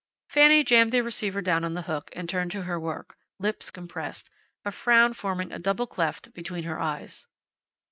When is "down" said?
1.43-1.63